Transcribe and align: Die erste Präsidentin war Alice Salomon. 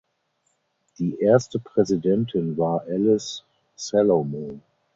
Die 0.97 1.19
erste 1.19 1.59
Präsidentin 1.59 2.57
war 2.57 2.81
Alice 2.87 3.43
Salomon. 3.75 4.63